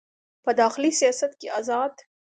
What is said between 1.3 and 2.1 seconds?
کې ازاد